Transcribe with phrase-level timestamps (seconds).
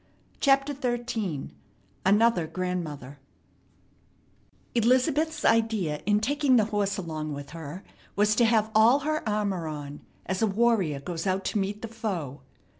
[0.39, 1.51] CHAPTER XIII
[2.07, 3.19] ANOTHER GRANDMOTHER
[4.73, 7.83] Elizabeth's idea in taking the horse along with her
[8.15, 11.87] was to have all her armor on, as a warrior goes out to meet the
[11.87, 12.41] foe.